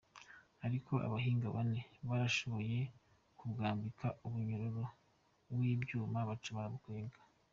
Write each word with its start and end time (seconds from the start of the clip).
Ariko 0.65 0.93
abahinga 1.07 1.47
bane 1.55 1.81
barashoboye 2.09 2.77
kubwambika 3.37 4.07
umunyororo 4.27 4.83
w’ivyuma 5.57 6.19
baca 6.29 6.51
barabukwega. 6.57 7.19